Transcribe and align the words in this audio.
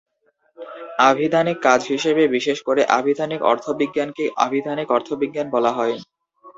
আভিধানিক 1.05 1.57
কাজ 1.63 1.81
হিসেবে 1.91 2.23
বিশেষ 2.35 2.57
করে 2.67 2.81
আভিধানিক 2.97 3.41
অর্থবিজ্ঞানকে 3.51 4.23
আভিধানিক 4.45 4.87
অর্থবিজ্ঞান 4.91 5.47
বলা 5.55 5.71
হয়। 5.77 5.95